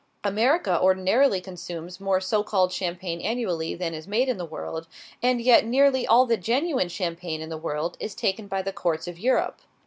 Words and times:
America 0.23 0.81
ordinarily 0.81 1.39
consumes 1.39 1.99
more 1.99 2.19
so 2.19 2.41
called 2.41 2.73
champagne 2.73 3.21
annually 3.21 3.75
than 3.75 3.93
is 3.93 4.07
made 4.07 4.27
in 4.29 4.37
the 4.37 4.45
world, 4.45 4.87
and 5.21 5.39
yet 5.39 5.63
nearly 5.63 6.07
all 6.07 6.25
the 6.25 6.37
genuine 6.37 6.89
champagne 6.89 7.39
in 7.39 7.49
the 7.49 7.55
world 7.55 7.97
is 7.99 8.15
taken 8.15 8.47
by 8.47 8.63
the 8.63 8.73
courts 8.73 9.07
of 9.07 9.19
Europe. 9.19 9.59